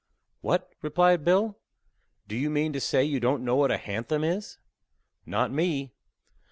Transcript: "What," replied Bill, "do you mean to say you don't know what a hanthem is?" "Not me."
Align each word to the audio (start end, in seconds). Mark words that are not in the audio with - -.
"What," 0.39 0.73
replied 0.81 1.23
Bill, 1.23 1.59
"do 2.27 2.35
you 2.35 2.49
mean 2.49 2.73
to 2.73 2.81
say 2.81 3.03
you 3.03 3.19
don't 3.19 3.45
know 3.45 3.55
what 3.55 3.69
a 3.69 3.77
hanthem 3.77 4.23
is?" 4.23 4.57
"Not 5.27 5.51
me." 5.51 5.93